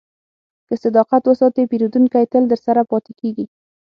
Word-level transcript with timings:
که 0.67 0.75
صداقت 0.83 1.21
وساتې، 1.27 1.69
پیرودونکی 1.71 2.23
تل 2.33 2.43
درسره 2.51 2.81
پاتې 2.91 3.11
کېږي. 3.19 3.45